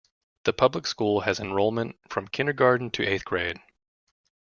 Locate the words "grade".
3.23-3.59